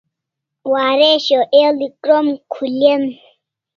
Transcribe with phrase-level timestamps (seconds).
[0.71, 3.03] Waresho el'i to krom khulen